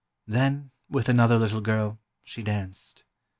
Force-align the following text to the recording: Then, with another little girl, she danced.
Then, 0.25 0.71
with 0.89 1.09
another 1.09 1.37
little 1.37 1.61
girl, 1.61 1.99
she 2.23 2.41
danced. 2.41 3.03